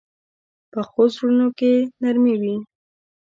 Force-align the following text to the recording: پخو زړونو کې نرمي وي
پخو 0.71 1.03
زړونو 1.13 1.47
کې 1.59 1.73
نرمي 2.01 2.35
وي 2.41 2.55